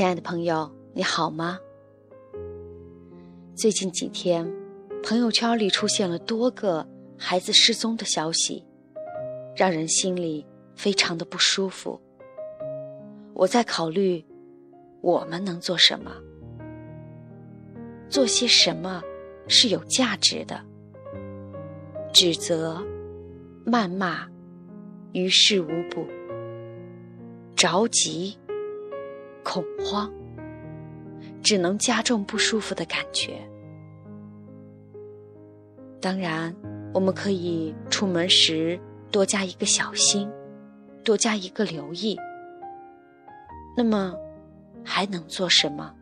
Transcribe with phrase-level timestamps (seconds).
[0.00, 1.58] 亲爱的朋友，你好吗？
[3.54, 4.50] 最近几天，
[5.02, 6.88] 朋友圈里出现了多个
[7.18, 8.64] 孩子失踪的消息，
[9.54, 12.00] 让人心里非常的不舒服。
[13.34, 14.24] 我在考虑，
[15.02, 16.10] 我们能做什么？
[18.08, 19.02] 做些什么
[19.48, 20.58] 是有价值的？
[22.10, 22.82] 指责、
[23.66, 24.26] 谩骂，
[25.12, 26.06] 于事无补。
[27.54, 28.38] 着急、
[29.44, 30.10] 恐慌，
[31.42, 33.40] 只能加重不舒服的感觉。
[36.00, 36.54] 当然，
[36.94, 40.30] 我们可以出门时多加一个小心，
[41.04, 42.18] 多加一个留意。
[43.76, 44.14] 那么，
[44.84, 45.92] 还能做什么？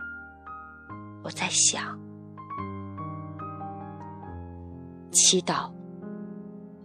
[1.23, 1.99] 我在想，
[5.11, 5.71] 祈祷。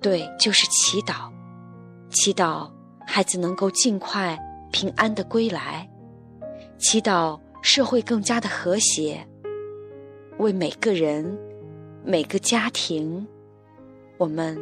[0.01, 1.31] 对，就是祈祷，
[2.09, 2.69] 祈祷
[3.05, 4.37] 孩子能够尽快。
[4.71, 5.87] 平安的归来，
[6.83, 9.25] 祈祷社会更加的和谐，
[10.37, 11.39] 为每个人、
[12.03, 13.25] 每个家庭，
[14.17, 14.61] 我们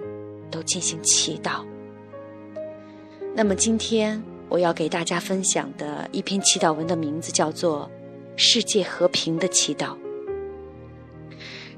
[0.52, 1.66] 都进行祈祷。
[3.34, 7.90] 那么今天我要给大家分享的一篇祈祷文的名字叫做
[8.38, 9.88] 《世界和平的祈祷》。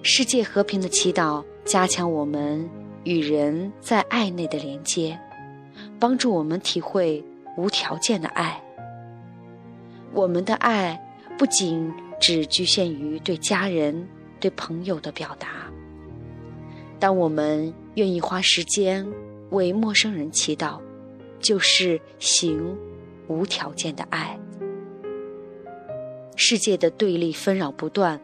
[0.02, 2.70] 世界和平的祈祷，加强我们
[3.06, 5.18] 与人在爱内的连接，
[5.98, 7.24] 帮助我们体会。
[7.56, 8.63] 无条件的爱，
[10.14, 11.00] 我们的爱
[11.38, 14.08] 不仅只局限于对家人、
[14.40, 15.48] 对朋友的表达。
[17.00, 19.06] 当我们愿意花时间
[19.50, 20.80] 为陌生人祈祷，
[21.40, 22.78] 就是行
[23.28, 24.40] 无条件的爱。
[26.36, 28.20] 世界的对立纷扰不断，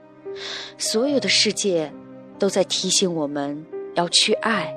[0.77, 1.91] 所有的世界
[2.37, 4.73] 都在提醒我们要去爱，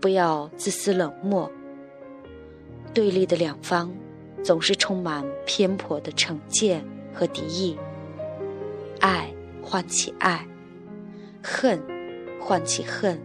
[0.00, 1.50] 不要自私冷漠。
[2.92, 3.92] 对立的两方，
[4.42, 7.76] 总是充满偏颇的成见和敌意。
[9.00, 9.32] 爱
[9.62, 10.46] 唤起爱，
[11.42, 11.80] 恨
[12.40, 13.20] 唤起恨。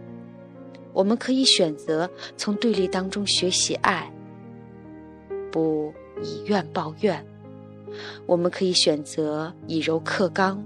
[0.92, 4.12] 我们可以选择从对立当中学习爱，
[5.52, 7.24] 不以怨报怨；
[8.26, 10.64] 我们可以选择以柔克刚，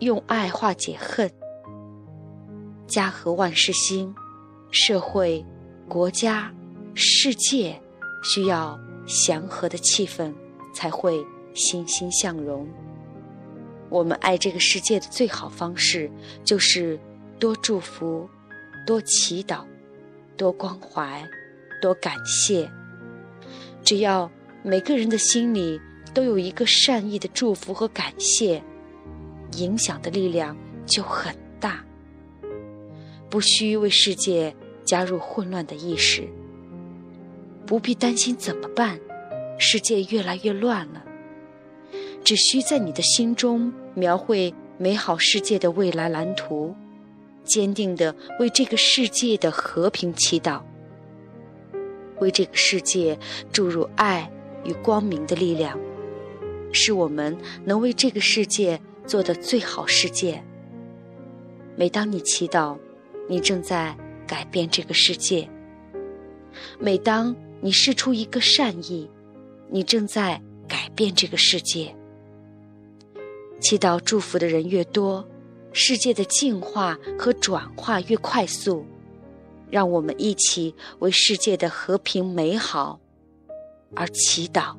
[0.00, 1.30] 用爱化解恨。
[2.86, 4.14] 家和万事兴，
[4.70, 5.44] 社会、
[5.88, 6.52] 国家、
[6.94, 7.80] 世界。
[8.26, 10.32] 需要祥和的气氛，
[10.74, 12.66] 才会欣欣向荣。
[13.90, 16.10] 我们爱这个世界的最好方式，
[16.42, 16.98] 就是
[17.38, 18.28] 多祝福、
[18.86, 19.64] 多祈祷、
[20.36, 21.24] 多关怀、
[21.80, 22.68] 多感谢。
[23.82, 24.30] 只要
[24.62, 25.80] 每个人的心里
[26.12, 28.62] 都有一个善意的祝福和感谢，
[29.56, 30.56] 影响的力量
[30.86, 31.84] 就很大。
[33.28, 34.54] 不需为世界
[34.84, 36.26] 加入混乱的意识。
[37.66, 38.98] 不必担心怎么办，
[39.58, 41.04] 世界越来越乱了。
[42.22, 46.74] 只需在你的心中描绘美好世界的未来蓝图，
[47.44, 50.62] 坚定地为这个世界的和平祈祷，
[52.20, 53.18] 为这个世界
[53.52, 54.30] 注入爱
[54.64, 55.78] 与光明的力量，
[56.72, 60.42] 是我们能为这个世界做的最好世界。
[61.76, 62.78] 每当你祈祷，
[63.28, 63.94] 你正在
[64.26, 65.48] 改变这个世界。
[66.78, 69.10] 每当你试出一个善意，
[69.70, 70.38] 你正在
[70.68, 71.96] 改变这个世界。
[73.58, 75.26] 祈祷祝福的人越多，
[75.72, 78.84] 世界的净化和转化越快速。
[79.70, 83.00] 让我们一起为世界的和平美好
[83.96, 84.76] 而祈祷。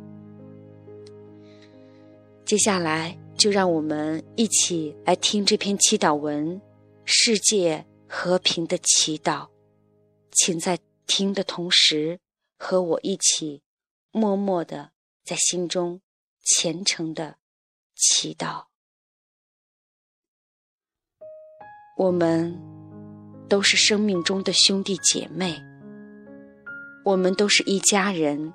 [2.46, 6.62] 接下来，就让我们一起来听这篇祈祷文：
[7.04, 9.48] 世界和平的祈祷。
[10.32, 12.20] 请在听的同时。
[12.58, 13.62] 和我一起，
[14.12, 14.92] 默默的
[15.24, 16.02] 在心中
[16.42, 17.38] 虔诚的
[17.96, 18.66] 祈祷。
[21.98, 22.60] 我们
[23.48, 25.62] 都是生命中的兄弟姐妹，
[27.06, 28.54] 我们都是一家人，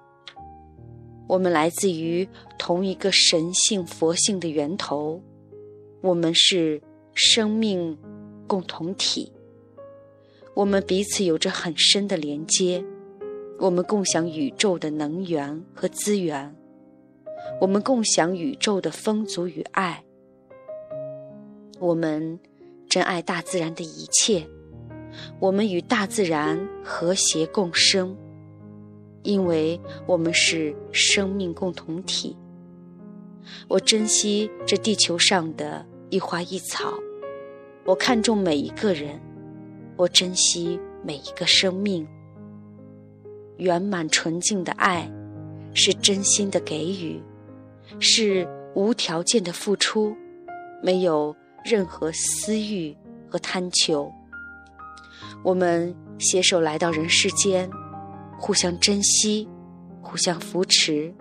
[1.29, 5.23] 我们来自于同一个神性佛性的源头，
[6.03, 6.83] 我们是
[7.15, 7.99] 生命
[8.47, 9.33] 共同体，
[10.55, 12.85] 我们彼此有着很深的连接。
[13.61, 16.57] 我们共享宇宙的能源和资源，
[17.61, 20.03] 我们共享宇宙的丰足与爱。
[21.79, 22.41] 我们
[22.89, 24.49] 珍爱大自然的一切，
[25.39, 28.17] 我们与大自然和谐共生，
[29.25, 32.35] 因为我们是生命共同体。
[33.69, 36.95] 我珍惜这地球上的一花一草，
[37.85, 39.21] 我看重每一个人，
[39.99, 42.09] 我珍惜每一个生命。
[43.61, 45.09] 圆满纯净的爱，
[45.75, 47.23] 是真心的给予，
[47.99, 50.17] 是无条件的付出，
[50.83, 52.97] 没有任何私欲
[53.29, 54.11] 和贪求。
[55.45, 57.71] 我们携手来到人世间，
[58.39, 59.47] 互相珍惜，
[60.01, 61.15] 互相扶持。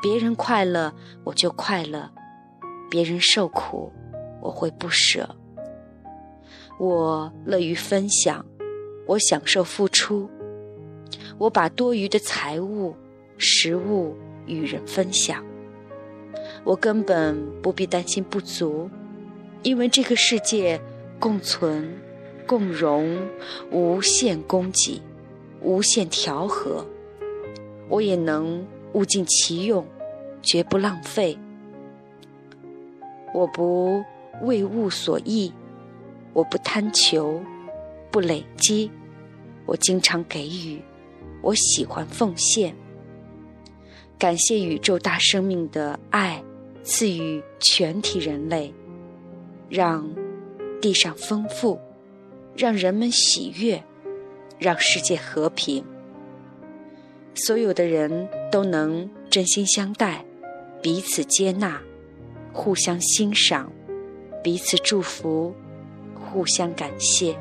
[0.00, 0.94] 别人快乐，
[1.24, 2.08] 我就快乐；
[2.88, 3.92] 别人受苦，
[4.40, 5.28] 我会不舍。
[6.78, 8.46] 我乐于分享，
[9.08, 10.30] 我享受付出。
[11.38, 12.94] 我把多余的财物、
[13.38, 15.44] 食物与人分享。
[16.64, 18.90] 我根本不必担心不足，
[19.62, 20.80] 因为这个世界
[21.18, 21.96] 共存、
[22.46, 23.18] 共荣，
[23.70, 25.00] 无限供给，
[25.62, 26.84] 无限调和。
[27.88, 28.66] 我也能。
[28.94, 29.86] 物尽其用，
[30.42, 31.38] 绝不浪费。
[33.34, 34.02] 我不
[34.40, 35.52] 为物所役，
[36.32, 37.38] 我不贪求，
[38.10, 38.90] 不累积。
[39.66, 40.80] 我经常给予，
[41.42, 42.74] 我喜欢奉献。
[44.18, 46.42] 感谢宇宙大生命的爱
[46.82, 48.72] 赐予全体人类，
[49.68, 50.08] 让
[50.80, 51.80] 地上丰富，
[52.56, 53.82] 让人们喜悦，
[54.58, 55.84] 让世界和平。
[57.34, 60.24] 所有的人都能真心相待，
[60.82, 61.80] 彼此接纳，
[62.52, 63.70] 互相欣赏，
[64.42, 65.54] 彼此祝福，
[66.14, 67.38] 互相感谢。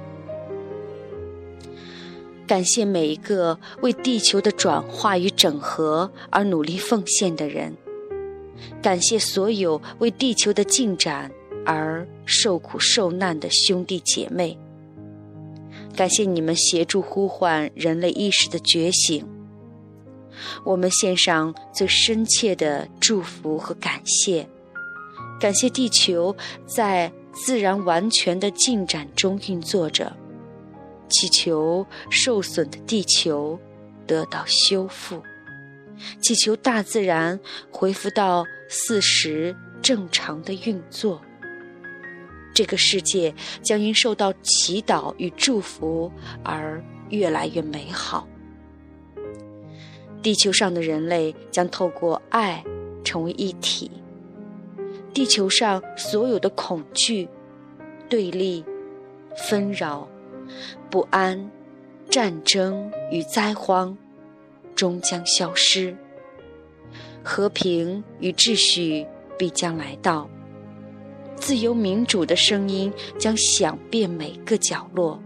[2.48, 7.76] 感谢每一个为地球的转化与整合而努力奉献的人，
[8.82, 11.30] 感谢所有为地球的进展
[11.66, 14.58] 而受苦受难的兄弟姐妹，
[15.94, 19.28] 感谢你们协助呼唤人类意识的觉醒。
[20.64, 24.48] 我们献上最深切的祝福和感谢，
[25.38, 26.34] 感谢地球
[26.66, 30.16] 在自然完全的进展中运作着，
[31.10, 33.60] 祈求受损的地球
[34.06, 35.22] 得到修复，
[36.22, 37.40] 祈求大自然
[37.72, 41.22] 恢复到四时正常的运作。
[42.54, 46.12] 这个世界将因受到祈祷与祝福
[46.44, 48.28] 而越来越美好。
[50.24, 52.64] 地球上的人类将透过爱
[53.04, 53.92] 成为一体。
[55.14, 57.30] 地球上所有的恐惧、
[58.10, 58.66] 对立、
[59.48, 60.08] 纷扰、
[60.90, 61.50] 不安、
[62.10, 63.98] 战争与灾荒
[64.76, 65.96] 终将消失，
[67.24, 69.06] 和平与秩序
[69.38, 70.30] 必将来到，
[71.36, 75.22] 自由民主的声音将响遍每个角落。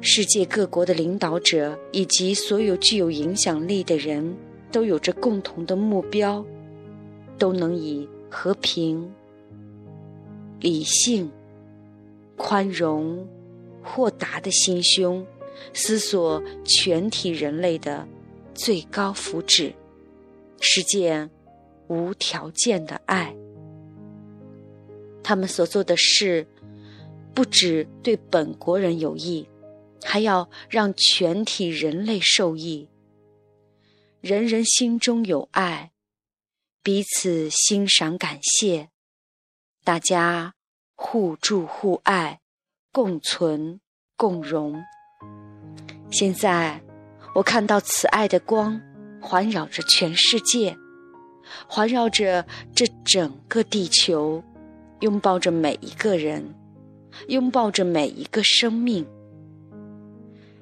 [0.00, 4.36] 世界各国的领导者以及所有具有影响力的人
[4.70, 6.44] 都有着共同的目标，
[7.36, 9.10] 都能以和平、
[10.60, 11.28] 理性、
[12.36, 13.26] 宽容、
[13.82, 15.26] 豁达的心胸，
[15.72, 18.06] 思索全体人类的
[18.54, 19.74] 最高福祉，
[20.60, 21.30] 实践
[21.88, 23.34] 无条件的爱。
[25.22, 26.46] 他们所做的事，
[27.34, 29.48] 不只对本国人有益。
[30.04, 32.88] 还要让全体人类受益，
[34.20, 35.90] 人人心中有爱，
[36.80, 38.90] 彼此欣赏感谢，
[39.82, 40.54] 大家
[40.98, 42.40] 互助互爱，
[42.90, 43.80] 共存
[44.16, 44.82] 共荣。
[46.10, 46.80] 现在，
[47.34, 48.80] 我看到慈爱的光
[49.20, 50.74] 环绕着全世界，
[51.68, 54.42] 环绕着这整个地球，
[55.00, 56.54] 拥抱着每一个人，
[57.28, 59.06] 拥抱着每一个生命。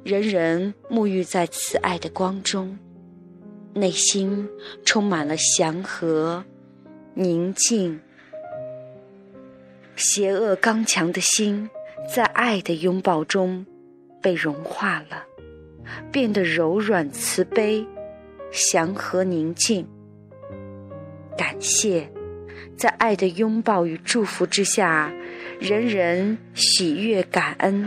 [0.03, 2.77] 人人沐浴在慈爱的光中，
[3.73, 4.49] 内心
[4.85, 6.45] 充满了祥和、
[7.15, 8.01] 宁静。
[9.97, 11.69] 邪恶刚强的心，
[12.13, 13.65] 在爱的拥抱中
[14.21, 15.25] 被融化了，
[16.11, 17.87] 变得柔软、慈悲、
[18.51, 19.87] 祥和、宁静。
[21.37, 22.09] 感谢，
[22.77, 25.13] 在爱的拥抱与祝福之下，
[25.61, 27.87] 人人喜悦、感恩。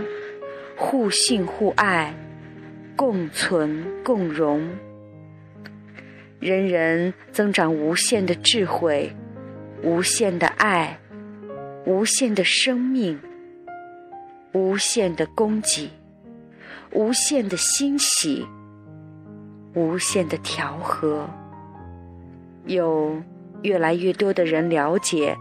[0.79, 2.13] 互信互爱，
[2.95, 4.69] 共存共荣，
[6.39, 9.11] 人人增长无限的智慧，
[9.81, 10.99] 无限的爱，
[11.87, 13.17] 无限的生命，
[14.51, 15.89] 无限的供给，
[16.91, 18.45] 无限的欣喜，
[19.73, 21.25] 无限的调和。
[22.65, 23.15] 有
[23.61, 25.33] 越来越多的人了解，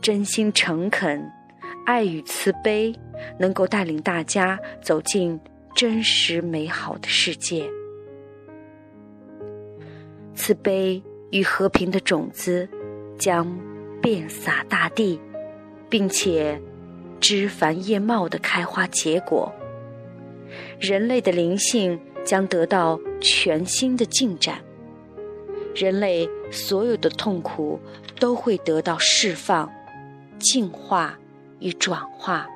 [0.00, 1.28] 真心诚恳。
[1.84, 2.94] 爱与慈悲
[3.36, 5.38] 能够带领大家走进
[5.74, 7.68] 真实美好的世界。
[10.32, 12.68] 慈悲与和平的种子
[13.18, 13.58] 将
[14.00, 15.20] 遍洒大地，
[15.88, 16.60] 并且
[17.20, 19.52] 枝繁叶茂的开花结果。
[20.78, 24.58] 人类的灵性将得到全新的进展，
[25.74, 27.80] 人类所有的痛苦
[28.18, 29.70] 都会得到释放、
[30.38, 31.18] 净化
[31.60, 32.46] 与转化。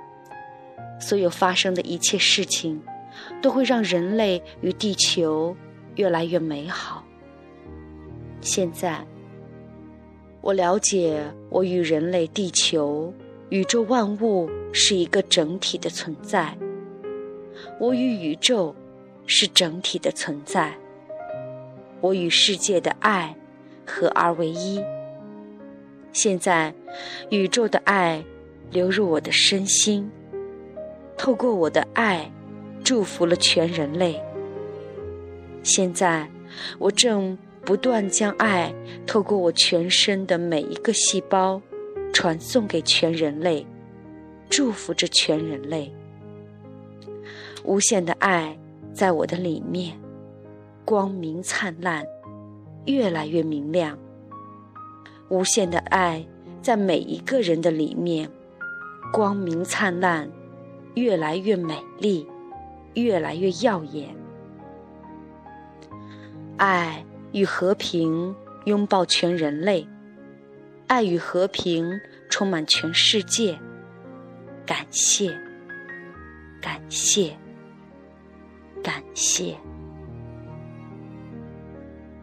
[1.00, 2.82] 所有发生的一切事情，
[3.40, 5.56] 都会让人类与地球
[5.96, 7.02] 越来越美好。
[8.42, 9.04] 现在，
[10.42, 13.12] 我了解，我与人类、地球、
[13.50, 16.56] 宇宙万物是一个整体的存在。
[17.78, 18.74] 我与宇宙
[19.26, 20.74] 是整体的存在。
[22.00, 23.36] 我与世界的爱
[23.86, 24.82] 合二为一。
[26.10, 26.72] 现在，
[27.28, 28.24] 宇宙的爱
[28.70, 30.10] 流入我的身心，
[31.18, 32.32] 透过我的爱，
[32.82, 34.18] 祝福了全人类。
[35.62, 36.30] 现在，
[36.78, 37.36] 我正。
[37.64, 38.74] 不断将爱
[39.06, 41.60] 透过我全身的每一个细胞
[42.12, 43.64] 传送给全人类，
[44.48, 45.92] 祝福着全人类。
[47.62, 48.58] 无限的爱
[48.92, 49.96] 在我的里面，
[50.84, 52.04] 光明灿烂，
[52.86, 53.96] 越来越明亮。
[55.28, 56.26] 无限的爱
[56.60, 58.28] 在每一个人的里面，
[59.12, 60.28] 光明灿烂，
[60.94, 62.26] 越来越美丽，
[62.94, 64.08] 越来越耀眼。
[66.56, 67.04] 爱。
[67.32, 68.34] 与和平
[68.64, 69.86] 拥抱全人类，
[70.86, 73.58] 爱与和平充满全世界。
[74.66, 75.36] 感谢，
[76.60, 77.36] 感谢，
[78.82, 79.56] 感谢。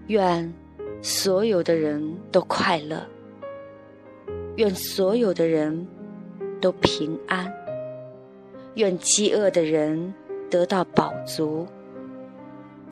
[0.07, 0.53] 愿
[1.01, 3.05] 所有的人都快乐，
[4.55, 5.87] 愿所有的人
[6.61, 7.51] 都平安，
[8.75, 10.13] 愿饥饿的人
[10.49, 11.67] 得到饱足。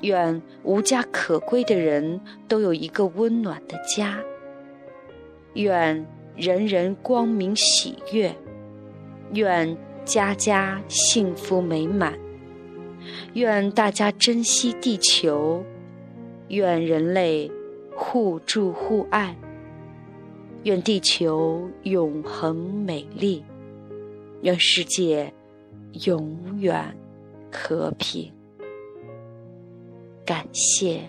[0.01, 4.19] 愿无家可归的人都有一个温暖的家。
[5.53, 8.33] 愿人人光明喜悦。
[9.33, 12.13] 愿家家幸福美满。
[13.33, 15.63] 愿大家珍惜地球。
[16.49, 17.51] 愿人类
[17.95, 19.35] 互助互爱。
[20.63, 23.43] 愿地球永恒美丽。
[24.41, 25.33] 愿世界
[26.05, 26.95] 永远
[27.51, 28.34] 和平。
[30.25, 31.07] 感谢，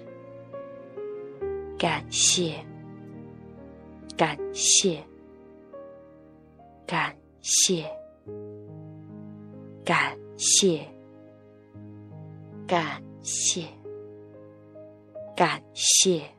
[1.79, 2.63] 感谢，
[4.17, 5.03] 感谢，
[6.87, 7.85] 感谢，
[9.85, 10.87] 感谢，
[12.67, 13.65] 感谢，
[15.35, 16.36] 感谢。